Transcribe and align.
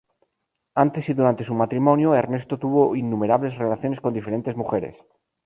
Antes 0.73 1.09
y 1.09 1.13
durante 1.13 1.43
su 1.43 1.53
matrimonio, 1.53 2.15
Ernesto 2.15 2.57
tuvo 2.57 2.95
innumerables 2.95 3.55
relaciones 3.59 4.01
con 4.01 4.15
diferentes 4.15 4.55
mujeres. 4.57 4.97